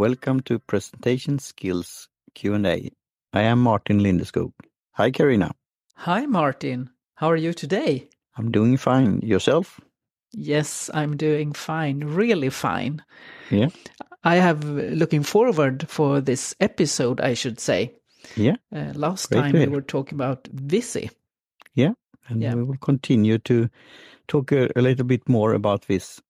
Welcome 0.00 0.40
to 0.44 0.58
Presentation 0.58 1.38
Skills 1.38 2.08
Q&A. 2.34 2.90
I 3.34 3.42
am 3.42 3.60
Martin 3.62 4.00
Lindeskog. 4.00 4.54
Hi, 4.92 5.10
Karina. 5.10 5.50
Hi, 5.94 6.24
Martin. 6.24 6.88
How 7.16 7.30
are 7.30 7.36
you 7.36 7.52
today? 7.52 8.08
I'm 8.38 8.50
doing 8.50 8.78
fine. 8.78 9.20
Yourself? 9.20 9.78
Yes, 10.32 10.88
I'm 10.94 11.18
doing 11.18 11.52
fine, 11.52 12.00
really 12.00 12.48
fine. 12.48 13.04
Yeah. 13.50 13.68
I 14.24 14.36
have 14.36 14.64
looking 14.64 15.22
forward 15.22 15.86
for 15.86 16.22
this 16.22 16.54
episode, 16.60 17.20
I 17.20 17.34
should 17.34 17.60
say. 17.60 17.92
Yeah. 18.36 18.56
Uh, 18.74 18.94
last 18.94 19.28
Great 19.28 19.40
time 19.40 19.52
we 19.52 19.66
were 19.66 19.82
talking 19.82 20.16
about 20.16 20.48
Vizy. 20.50 21.10
Yeah. 21.74 21.92
And 22.26 22.40
Yeah. 22.40 22.54
we 22.54 22.62
will 22.62 22.78
continue 22.78 23.36
to 23.40 23.68
talk 24.28 24.50
a, 24.50 24.70
a 24.74 24.80
little 24.80 25.04
bit 25.04 25.28
more 25.28 25.52
about 25.52 25.88
this 25.88 26.22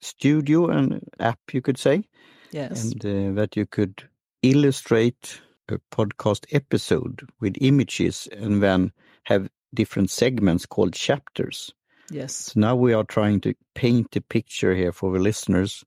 studio 0.00 0.70
and 0.70 1.02
app, 1.18 1.40
you 1.52 1.60
could 1.60 1.76
say, 1.76 2.04
Yes. 2.52 2.92
and 2.92 3.04
uh, 3.06 3.40
that 3.40 3.56
you 3.56 3.66
could 3.66 4.02
illustrate 4.42 5.40
a 5.68 5.78
podcast 5.92 6.46
episode 6.52 7.28
with 7.40 7.54
images 7.60 8.28
and 8.32 8.62
then 8.62 8.92
have 9.24 9.48
different 9.74 10.10
segments 10.10 10.66
called 10.66 10.92
chapters. 10.94 11.72
yes. 12.10 12.34
So 12.34 12.60
now 12.60 12.74
we 12.74 12.92
are 12.92 13.04
trying 13.04 13.40
to 13.42 13.54
paint 13.74 14.16
a 14.16 14.20
picture 14.20 14.74
here 14.74 14.92
for 14.92 15.12
the 15.12 15.20
listeners 15.22 15.84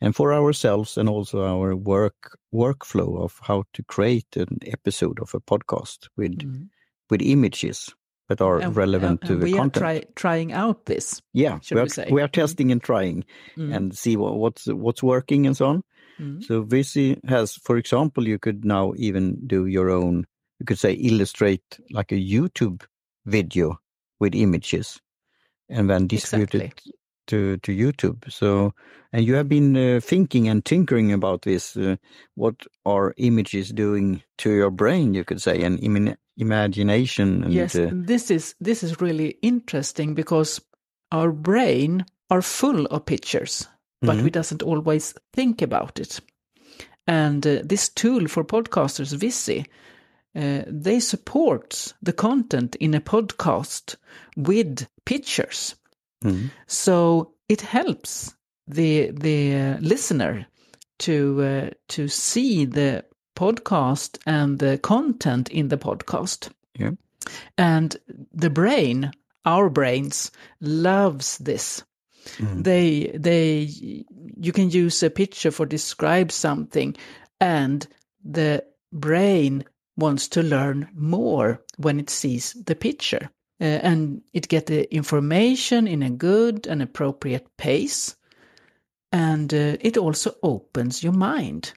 and 0.00 0.14
for 0.14 0.32
ourselves 0.32 0.96
and 0.96 1.08
also 1.08 1.42
our 1.44 1.74
work 1.74 2.38
workflow 2.54 3.20
of 3.24 3.40
how 3.42 3.64
to 3.72 3.82
create 3.82 4.36
an 4.36 4.58
episode 4.66 5.18
of 5.20 5.34
a 5.34 5.40
podcast 5.40 6.08
with 6.16 6.38
Mm. 6.38 6.68
with 7.10 7.22
images 7.22 7.94
that 8.28 8.40
are 8.40 8.58
And- 8.60 8.76
relevant 8.76 9.20
and- 9.22 9.28
to 9.28 9.36
the 9.36 9.44
we 9.44 9.52
content. 9.52 9.76
We 9.76 9.88
are 9.88 10.00
try, 10.00 10.04
trying 10.14 10.52
out 10.52 10.86
this. 10.86 11.22
yeah, 11.32 11.58
we 11.70 11.74
we 11.76 11.80
are, 11.82 11.88
say. 11.88 12.08
we 12.12 12.22
are 12.22 12.28
Mm. 12.28 12.32
testing 12.40 12.72
and 12.72 12.82
trying 12.82 13.24
Mm. 13.56 13.74
and 13.76 13.96
see 13.96 14.16
what, 14.16 14.34
what's 14.36 14.66
what's 14.66 15.02
working 15.02 15.46
and 15.46 15.56
so 15.56 15.66
on. 15.66 15.82
Mm. 16.20 16.42
So 16.42 16.62
Vizy 16.62 17.20
has, 17.28 17.54
for 17.54 17.76
example, 17.76 18.26
you 18.26 18.38
could 18.38 18.64
now 18.64 18.94
even 18.96 19.46
do 19.46 19.66
your 19.66 19.90
own. 19.90 20.26
You 20.58 20.66
could 20.66 20.78
say 20.78 20.92
illustrate 20.92 21.80
like 21.90 22.12
a 22.12 22.16
YouTube 22.16 22.82
video 23.26 23.78
with 24.18 24.34
images, 24.34 25.00
and 25.68 25.90
then 25.90 26.06
distribute 26.06 26.54
Exactly. 26.54 26.90
it 26.90 26.96
to 27.26 27.56
to 27.58 27.72
YouTube. 27.72 28.30
So, 28.32 28.72
and 29.12 29.26
you 29.26 29.34
have 29.34 29.48
been 29.48 29.76
uh, 29.76 30.00
thinking 30.00 30.48
and 30.48 30.64
tinkering 30.64 31.12
about 31.12 31.42
this. 31.42 31.76
Uh, 31.76 31.96
what 32.34 32.54
are 32.84 33.14
images 33.16 33.70
doing 33.70 34.22
to 34.38 34.50
your 34.50 34.70
brain? 34.70 35.14
You 35.14 35.24
could 35.24 35.42
say, 35.42 35.62
and 35.62 35.78
imin- 35.80 36.16
imagination. 36.36 37.44
And, 37.44 37.52
yes, 37.52 37.74
uh, 37.76 37.90
this 37.92 38.30
is 38.30 38.54
this 38.60 38.82
is 38.82 39.00
really 39.00 39.36
interesting 39.42 40.14
because 40.14 40.60
our 41.12 41.32
brain 41.32 42.04
are 42.30 42.42
full 42.42 42.86
of 42.86 43.04
pictures, 43.04 43.68
but 44.00 44.16
Mhm. 44.16 44.22
we 44.24 44.30
doesn't 44.30 44.62
always 44.62 45.14
think 45.32 45.62
about 45.62 45.98
it. 45.98 46.20
And 47.06 47.46
uh, 47.46 47.60
this 47.64 47.88
tool 47.88 48.28
for 48.28 48.44
podcasters, 48.44 49.14
Vizy, 49.16 49.64
uh, 50.34 50.62
they 50.66 51.00
support 51.00 51.94
the 52.02 52.12
content 52.12 52.76
in 52.76 52.94
a 52.94 53.00
podcast 53.00 53.96
with 54.36 54.86
pictures. 55.04 55.76
mhm. 56.24 56.50
So 56.66 57.34
it 57.48 57.60
helps 57.62 58.34
the 58.66 59.12
the 59.12 59.54
uh, 59.54 59.78
listener 59.80 60.46
to 60.98 61.42
uh, 61.42 61.70
to 61.88 62.08
see 62.08 62.66
the 62.66 63.04
podcast 63.34 64.18
and 64.26 64.58
the 64.58 64.78
content 64.78 65.48
in 65.50 65.68
the 65.68 65.78
podcast. 65.78 66.50
Yeah. 66.78 66.92
And 67.56 67.96
the 68.40 68.50
brain, 68.50 69.12
our 69.44 69.70
brains, 69.70 70.30
loves 70.60 71.38
this. 71.38 71.82
Mhm. 72.38 72.64
They 72.64 73.10
they 73.14 74.04
you 74.36 74.52
can 74.52 74.70
use 74.70 75.02
a 75.02 75.10
picture 75.10 75.50
for 75.50 75.66
describe 75.66 76.30
something, 76.32 76.96
and 77.40 77.86
the 78.24 78.64
brain 78.92 79.64
wants 79.96 80.28
to 80.28 80.42
learn 80.42 80.88
more 80.94 81.62
when 81.78 82.00
it 82.00 82.10
sees 82.10 82.52
the 82.66 82.74
picture. 82.74 83.30
Uh, 83.58 83.64
and 83.82 84.20
it 84.34 84.48
get 84.48 84.66
the 84.66 84.94
information 84.94 85.88
in 85.88 86.02
a 86.02 86.10
good 86.10 86.66
and 86.66 86.82
appropriate 86.82 87.46
pace 87.56 88.14
and 89.12 89.54
uh, 89.54 89.76
it 89.80 89.96
also 89.96 90.32
opens 90.42 91.02
your 91.02 91.14
mind 91.14 91.72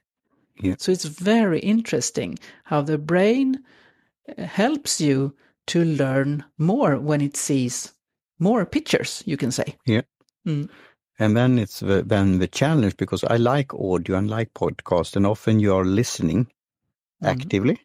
Yeah. 0.62 0.76
so 0.78 0.92
it's 0.92 1.06
very 1.06 1.60
interesting 1.60 2.38
how 2.66 2.82
the 2.82 2.98
brain 2.98 3.64
uh, 4.28 4.44
helps 4.44 5.00
you 5.00 5.34
to 5.68 5.86
learn 5.86 6.44
more 6.58 7.00
when 7.00 7.22
it 7.22 7.38
sees 7.38 7.94
more 8.40 8.66
pictures 8.66 9.24
you 9.26 9.38
can 9.38 9.52
say 9.52 9.78
And 11.22 11.36
then 11.36 11.60
it's 11.60 11.80
the, 11.82 12.02
then 12.04 12.40
the 12.40 12.48
challenge 12.48 12.96
because 12.98 13.24
I 13.26 13.38
like 13.38 13.74
audio 13.74 14.16
and 14.18 14.30
like 14.30 14.54
podcast, 14.54 15.16
and 15.16 15.26
often 15.26 15.60
you 15.60 15.74
are 15.76 15.86
listening 15.86 16.48
Mhm. 17.22 17.30
actively, 17.30 17.78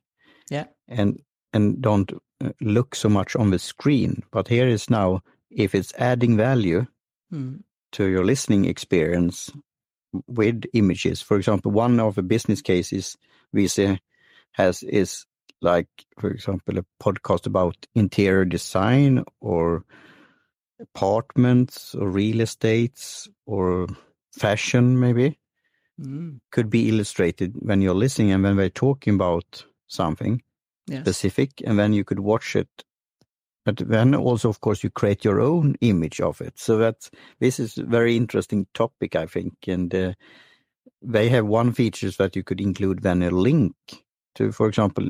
Yeah. 0.50 0.66
and 0.88 1.20
and 1.53 1.80
don't 1.82 2.12
uh, 2.41 2.50
look 2.60 2.94
so 2.94 3.08
much 3.08 3.36
on 3.36 3.50
the 3.50 3.58
screen. 3.58 4.22
But 4.30 4.48
here 4.48 4.69
is 4.69 4.88
now 4.91 5.22
if 5.50 5.74
it's 5.74 5.92
adding 5.98 6.36
value 6.36 6.86
Mm. 7.32 7.62
to 7.92 8.04
your 8.04 8.24
listening 8.24 8.64
experience 8.66 9.53
with 10.28 10.62
images. 10.72 11.22
For 11.22 11.36
example, 11.36 11.72
one 11.72 11.98
of 12.00 12.14
the 12.14 12.22
business 12.22 12.62
cases 12.62 13.16
we 13.53 13.66
see 13.69 13.98
has 14.53 14.82
is 14.82 15.26
like, 15.60 15.88
for 16.20 16.30
example, 16.30 16.78
a 16.78 16.84
podcast 17.03 17.47
about 17.47 17.76
interior 17.94 18.44
design 18.44 19.24
or 19.41 19.84
apartments 20.94 21.94
or 21.94 22.09
real 22.09 22.41
estates 22.41 23.28
or 23.47 23.87
fashion, 24.32 24.99
maybe 25.00 25.38
Mm. 26.00 26.41
could 26.50 26.69
be 26.71 26.88
illustrated 26.88 27.55
when 27.60 27.81
you're 27.81 27.94
listening 27.94 28.32
and 28.32 28.43
when 28.43 28.56
we're 28.56 28.69
talking 28.69 29.15
about 29.15 29.65
something 29.87 30.43
specific, 31.03 31.62
and 31.65 31.78
then 31.78 31.93
you 31.93 32.03
could 32.04 32.19
watch 32.19 32.56
it. 32.56 32.69
But 33.65 33.77
then 33.77 34.15
also, 34.15 34.49
of 34.49 34.60
course, 34.60 34.83
you 34.83 34.91
create 34.91 35.25
your 35.25 35.41
own 35.41 35.77
image 35.81 36.21
of 36.21 36.41
it. 36.41 36.59
So 36.59 36.78
that 36.78 37.09
this 37.38 37.60
is 37.60 37.78
a 37.78 37.84
very 37.84 38.16
interesting 38.16 38.66
topic, 38.75 39.15
I 39.15 39.27
think. 39.27 39.54
And 39.69 39.94
uh, 39.94 40.15
they 41.00 41.28
have 41.28 41.47
one 41.47 41.72
features 41.72 42.16
that 42.16 42.34
you 42.37 42.43
could 42.43 42.60
include 42.60 43.03
then 43.03 43.22
a 43.22 43.31
link 43.31 43.75
to, 44.34 44.50
for 44.50 44.66
example, 44.66 45.06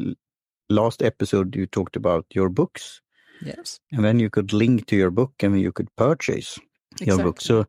last 0.69 1.03
episode 1.03 1.57
you 1.57 1.67
talked 1.67 1.97
about 1.97 2.27
your 2.35 2.51
books, 2.51 3.01
yes 3.45 3.81
and 3.93 4.05
then 4.05 4.21
you 4.21 4.31
could 4.31 4.53
link 4.53 4.87
to 4.87 4.97
your 4.97 5.11
book 5.11 5.33
and 5.43 5.61
you 5.61 5.73
could 5.73 5.89
purchase 5.97 6.59
your 7.01 7.19
book. 7.23 7.41
So 7.41 7.67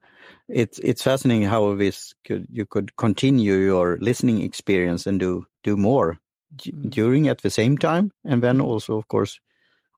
it's 0.47 0.79
it's 0.79 1.01
fascinating 1.03 1.49
how 1.49 1.75
this 1.75 2.13
could 2.27 2.45
you 2.51 2.65
could 2.65 2.95
continue 2.95 3.55
your 3.55 3.97
listening 4.01 4.41
experience 4.41 5.09
and 5.09 5.19
do 5.19 5.45
do 5.63 5.77
more 5.77 6.17
d- 6.55 6.71
Mm. 6.71 6.89
during 6.89 7.27
at 7.29 7.41
the 7.41 7.49
same 7.49 7.77
time, 7.77 8.11
and 8.23 8.41
then 8.41 8.57
Mm. 8.57 8.65
also 8.65 8.97
of 8.97 9.07
course 9.07 9.39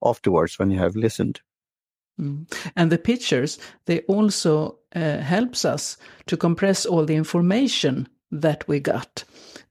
afterwards 0.01 0.59
when 0.59 0.71
you 0.71 0.79
have 0.79 0.95
listened. 0.99 1.41
Mm. 2.19 2.47
And 2.75 2.91
the 2.91 2.97
pictures, 2.97 3.59
they 3.85 3.99
also 4.07 4.79
uh, 4.95 5.17
helps 5.21 5.65
us 5.65 5.97
to 6.25 6.37
compress 6.37 6.85
all 6.85 7.05
the 7.05 7.15
information 7.15 8.07
that 8.41 8.67
we 8.67 8.79
got. 8.79 9.23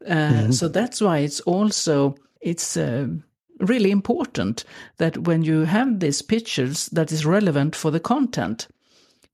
Uh, 0.06 0.48
Mhm. 0.48 0.52
So 0.52 0.68
that's 0.68 1.00
why 1.00 1.24
it's 1.24 1.40
also 1.46 2.14
it's 2.40 2.76
uh, 2.76 3.08
really 3.60 3.90
important 3.90 4.64
that 4.98 5.18
when 5.18 5.42
you 5.42 5.64
have 5.64 6.00
these 6.00 6.22
pictures 6.22 6.86
that 6.86 7.12
is 7.12 7.24
relevant 7.26 7.74
for 7.76 7.90
the 7.90 8.00
content, 8.00 8.68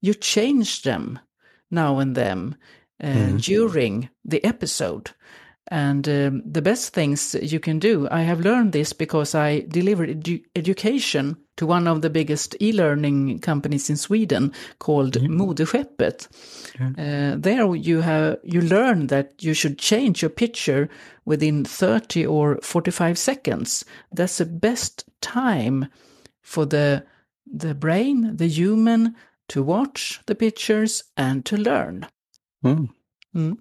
you 0.01 0.13
change 0.13 0.81
them 0.83 1.19
now 1.71 1.99
and 1.99 2.15
then 2.15 2.55
uh, 3.01 3.07
Mhm. 3.07 3.41
during 3.43 4.09
the 4.23 4.43
episode. 4.45 5.11
And 5.69 6.07
um, 6.09 6.43
the 6.45 6.61
best 6.61 6.93
things 6.93 7.35
you 7.41 7.59
can 7.59 7.79
do, 7.79 8.07
I 8.11 8.21
have 8.21 8.41
learned 8.41 8.73
this 8.73 8.91
because 8.91 9.33
I 9.33 9.61
delivered 9.61 10.09
edu- 10.09 10.43
education 10.55 11.37
to 11.55 11.65
one 11.65 11.87
of 11.87 12.01
the 12.01 12.09
biggest 12.09 12.55
e-learning 12.61 13.39
companies 13.39 13.89
in 13.89 13.95
Sweden 13.95 14.51
called 14.79 15.13
Modeskeppet. 15.13 16.27
Uh, 16.97 17.35
there 17.37 17.75
you 17.75 18.01
have 18.01 18.39
you 18.43 18.61
learn 18.61 19.07
that 19.07 19.41
you 19.41 19.53
should 19.53 19.77
change 19.77 20.21
your 20.21 20.29
picture 20.29 20.89
within 21.25 21.63
30 21.63 22.25
or 22.25 22.59
45 22.61 23.17
seconds. 23.17 23.85
That's 24.11 24.39
the 24.39 24.45
best 24.45 25.05
time 25.21 25.87
for 26.41 26.65
the 26.65 27.05
the 27.45 27.75
brain, 27.75 28.35
the 28.35 28.47
human, 28.47 29.15
to 29.49 29.61
watch 29.61 30.21
the 30.25 30.35
pictures 30.35 31.03
and 31.15 31.45
to 31.45 31.55
learn. 31.55 32.07
Mm. 32.63 32.89
Mm. 33.35 33.57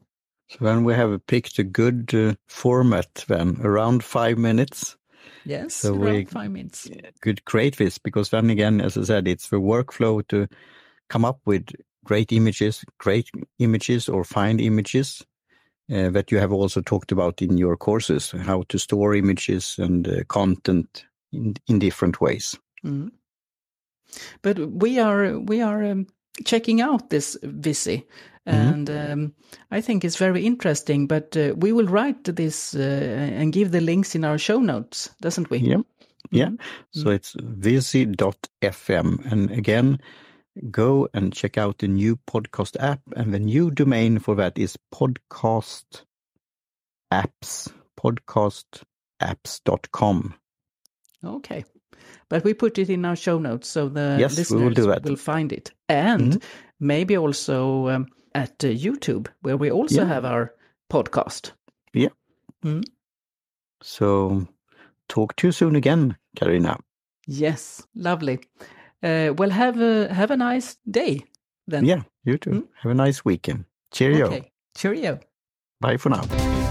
So 0.53 0.65
then 0.65 0.85
we 0.85 0.95
have 0.95 1.27
picked 1.27 1.59
a 1.59 1.65
good 1.65 2.15
uh, 2.15 2.35
format 2.47 3.25
then, 3.29 3.59
around 3.63 4.05
five 4.05 4.37
minutes. 4.39 4.97
Yes, 5.45 5.75
So 5.75 5.95
around 5.95 6.15
we- 6.15 6.25
five 6.27 6.51
minutes. 6.51 6.89
Could 7.21 7.45
create 7.45 7.77
this 7.77 7.99
because 7.99 8.31
then 8.31 8.51
again, 8.51 8.81
as 8.81 8.97
I 8.97 9.03
said, 9.03 9.29
it's 9.29 9.49
the 9.49 9.61
workflow 9.61 10.27
to 10.29 10.47
come 11.09 11.25
up 11.25 11.41
with 11.47 11.69
great 12.05 12.33
images, 12.33 12.85
great 12.99 13.31
images 13.59 14.09
or 14.09 14.25
find 14.25 14.61
images 14.61 15.25
uh, 15.93 16.11
that 16.11 16.31
you 16.31 16.39
have 16.39 16.53
also 16.53 16.81
talked 16.81 17.13
about 17.13 17.43
in 17.43 17.59
your 17.59 17.77
courses, 17.77 18.31
how 18.31 18.65
to 18.69 18.79
store 18.79 19.15
images 19.15 19.77
and 19.79 20.09
uh, 20.09 20.25
content 20.29 21.07
in, 21.33 21.55
in 21.67 21.79
different 21.79 22.21
ways. 22.21 22.59
Mm. 22.85 23.11
But 24.43 24.59
we 24.59 24.99
are 24.99 25.39
we 25.39 25.63
are 25.63 25.83
um, 25.85 26.07
checking 26.45 26.81
out 26.81 27.11
this 27.11 27.37
Vizy. 27.43 28.07
And 28.45 28.91
um, 28.91 29.35
I 29.71 29.81
think 29.81 30.05
it's 30.05 30.17
very 30.17 30.45
interesting, 30.45 31.07
but 31.07 31.37
uh, 31.37 31.55
we 31.57 31.71
will 31.73 31.87
write 31.87 32.25
this 32.25 32.75
uh, 32.75 32.81
and 32.81 33.53
give 33.53 33.71
the 33.71 33.81
links 33.81 34.17
in 34.17 34.25
our 34.25 34.37
show 34.37 34.59
notes, 34.59 35.11
doesn't 35.21 35.49
we? 35.49 35.59
Yeah. 35.59 35.83
Yeah. 36.31 36.51
So 36.91 37.11
it's 37.11 37.37
vizy.fm. 37.39 39.31
And 39.31 39.51
again, 39.51 40.01
go 40.71 41.09
and 41.15 41.33
check 41.33 41.59
out 41.59 41.79
the 41.79 41.89
new 41.89 42.17
podcast 42.17 42.77
app. 42.81 43.01
And 43.15 43.33
the 43.33 43.39
new 43.39 43.71
domain 43.71 44.19
for 44.19 44.35
that 44.37 44.59
is 44.59 44.77
podcast 44.93 46.03
apps, 47.13 47.71
podcastapps.com. 48.01 50.35
Okay. 51.25 51.65
But 52.29 52.45
we 52.45 52.55
put 52.55 52.79
it 52.79 52.89
in 52.91 53.05
our 53.05 53.17
show 53.17 53.39
notes 53.39 53.69
so 53.69 53.89
the 53.89 54.17
Yes, 54.21 54.33
we 54.33 54.41
listeners 54.41 54.61
will 54.63 54.71
do 54.75 54.87
that. 54.87 55.03
will 55.05 55.17
find 55.17 55.53
it. 55.53 55.73
And 55.89 56.33
Mhm. 56.33 56.43
maybe 56.81 57.17
also 57.19 57.89
um, 57.89 58.07
at 58.35 58.65
uh, 58.65 58.69
YouTube, 58.69 59.27
where 59.43 59.57
we 59.57 59.71
also 59.71 60.01
Yeah. 60.03 60.09
have 60.09 60.25
our 60.25 60.55
podcast. 60.91 61.53
Yeah. 61.95 62.11
So 63.83 64.47
talk 65.09 65.37
to 65.37 65.47
you 65.49 65.53
soon 65.53 65.77
again, 65.77 66.17
Karina. 66.37 66.79
Yes, 67.27 67.87
lovely. 67.95 68.39
Uh, 69.03 69.33
well, 69.37 69.51
have 69.51 69.81
a 69.81 70.13
have 70.15 70.31
a 70.31 70.37
nice 70.37 70.77
day 70.91 71.25
then. 71.71 71.85
Yeah, 71.85 72.03
you 72.25 72.39
too. 72.39 72.69
Have 72.83 72.93
a 72.93 72.95
nice 73.07 73.25
weekend. 73.25 73.65
Cheerio. 73.91 74.27
Okay. 74.27 74.53
Cheerio. 74.77 75.19
Bye 75.81 75.99
for 75.99 76.11
now. 76.11 76.62